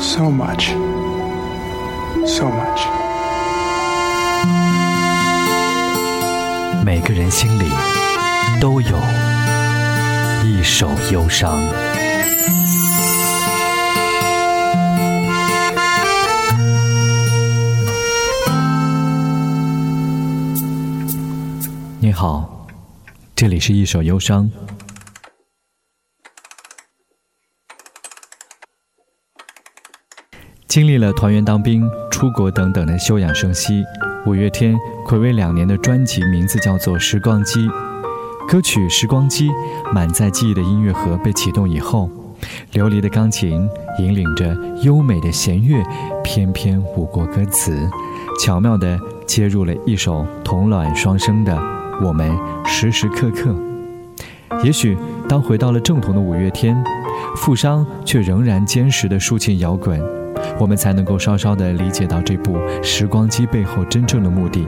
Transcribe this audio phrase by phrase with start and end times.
[0.00, 0.68] So much,
[2.26, 2.80] so much.
[6.84, 7.64] 每个人心里
[8.60, 8.96] 都有
[10.44, 11.60] 一首忧伤。
[22.00, 22.66] 你好，
[23.34, 24.48] 这里是一首忧伤。
[30.68, 33.82] 经历了团员当兵、出国等等的休养生息，
[34.26, 34.76] 五月天
[35.06, 37.66] 暌违两年的专辑名字叫做《时光机》。
[38.46, 39.48] 歌曲《时光机》
[39.94, 42.10] 满载记忆的音乐盒被启动以后，
[42.74, 43.66] 琉璃的钢琴
[43.98, 45.82] 引领着优美的弦乐，
[46.22, 47.88] 翩翩舞过歌词，
[48.38, 51.56] 巧妙地接入了一首同卵双生的
[52.06, 52.30] 《我们
[52.66, 53.56] 时时刻刻》。
[54.62, 56.76] 也许当回到了正统的五月天，
[57.36, 60.17] 富商却仍然坚实的抒情摇滚。
[60.58, 64.66] 我们才能够稍稍地理解到这部时光机背后真正的目的，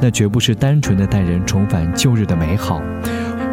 [0.00, 2.80] 那绝不是单纯的带人重返旧日的美好，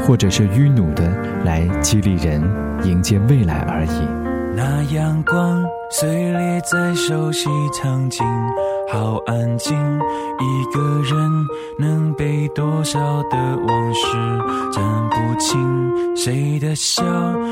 [0.02, 1.10] 或者是愚努的
[1.44, 2.42] 来激励人
[2.84, 4.08] 迎接未来而已。
[4.56, 7.48] 那阳光碎裂在熟悉
[7.80, 8.26] 场景，
[8.92, 9.78] 好安静，
[10.40, 11.30] 一个人
[11.78, 13.38] 能背多少的
[13.68, 14.08] 往事，
[14.74, 17.04] 站不清谁的笑，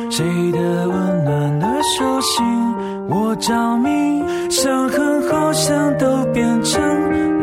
[0.10, 2.44] 谁的温暖的手心。
[3.08, 6.82] 我着迷，伤痕好像都变成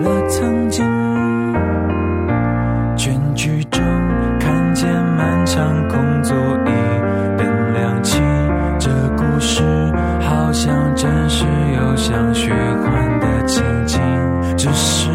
[0.03, 0.85] 了曾经。
[2.97, 3.81] 全剧终
[4.41, 6.71] 看见满场空座椅
[7.39, 8.19] 灯亮起，
[8.79, 9.63] 这故事
[10.21, 11.45] 好像真实
[11.77, 14.01] 又像虚幻的情景。
[14.57, 15.11] 只是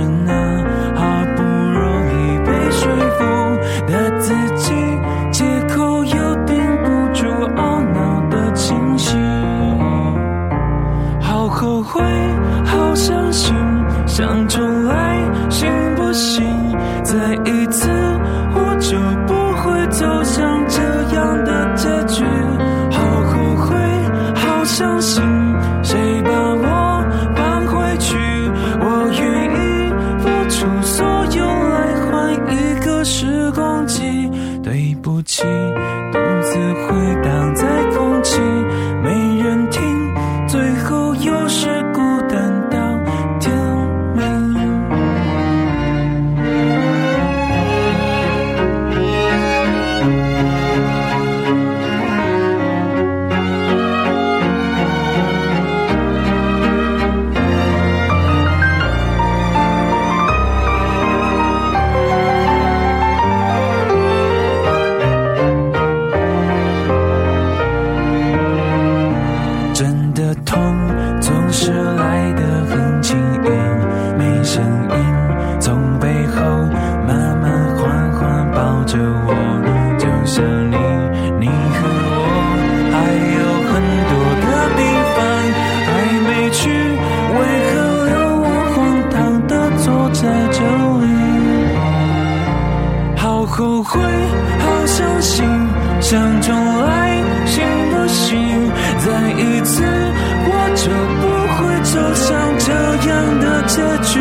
[102.08, 102.72] 走向这
[103.10, 104.20] 样的结局。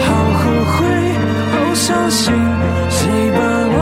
[0.00, 0.06] 好
[0.40, 0.84] 后悔，
[1.52, 2.34] 好伤心，
[2.90, 2.98] 谁
[3.30, 3.38] 把
[3.70, 3.78] 我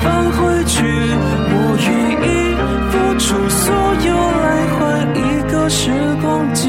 [0.00, 0.76] 放回去？
[1.52, 1.54] 我
[1.86, 1.88] 愿
[2.24, 2.26] 意
[2.90, 3.62] 付出所
[4.06, 4.08] 有
[4.44, 4.46] 来
[4.78, 4.80] 换
[5.14, 5.18] 一
[5.52, 5.90] 个时
[6.22, 6.24] 光
[6.54, 6.60] 机。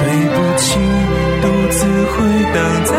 [0.00, 0.66] 对不起，
[1.42, 2.16] 独自回
[2.54, 2.97] 荡在。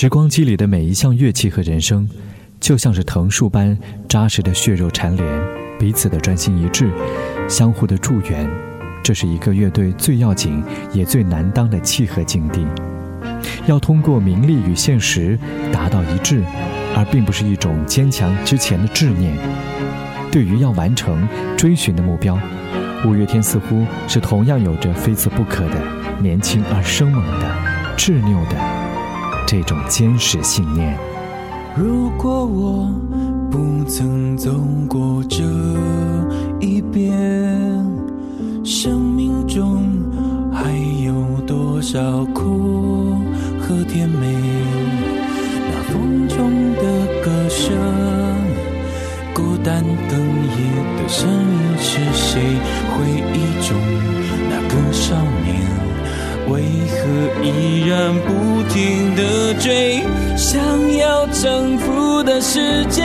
[0.00, 2.08] 时光机里的每一项乐器和人声，
[2.58, 3.76] 就像是藤树般
[4.08, 5.40] 扎实的血肉缠连，
[5.78, 6.90] 彼此的专心一致，
[7.50, 8.50] 相互的助缘。
[9.04, 10.64] 这是一个乐队最要紧
[10.94, 12.66] 也最难当的契合境地。
[13.66, 15.38] 要通过名利与现实
[15.70, 16.42] 达到一致，
[16.96, 19.36] 而并不是一种坚强之前的执念。
[20.32, 22.40] 对于要完成、追寻的目标，
[23.04, 25.74] 五月天似乎是同样有着非此不可的
[26.22, 27.54] 年轻而生猛的、
[27.98, 28.79] 执拗的
[29.50, 30.96] 这种坚实信念。
[31.76, 32.88] 如果我
[33.50, 34.48] 不曾走
[34.88, 35.42] 过这
[36.60, 37.84] 一边，
[38.64, 39.82] 生命中
[40.52, 40.70] 还
[41.04, 43.16] 有多少苦
[43.60, 44.24] 和甜美？
[45.72, 47.76] 那风中的歌声，
[49.34, 52.40] 孤单哽咽的声音是谁？
[52.92, 53.04] 回
[53.34, 53.76] 忆中
[54.48, 55.69] 那个少年。
[56.50, 60.02] 为何依然不停的追？
[60.36, 60.60] 想
[60.98, 63.04] 要征服的世界，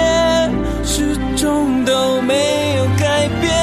[0.83, 3.53] 始终都没有改变。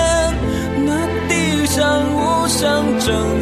[0.86, 0.94] 那
[1.28, 3.41] 地上无声蒸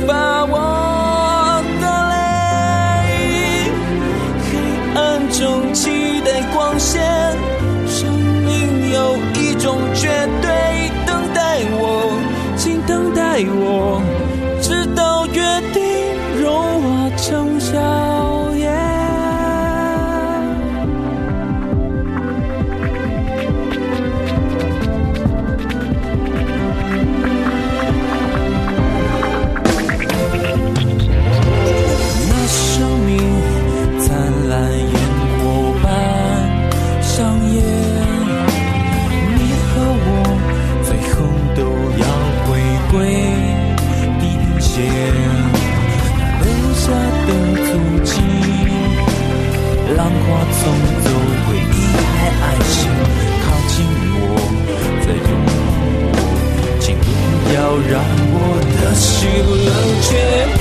[60.12, 60.59] 抱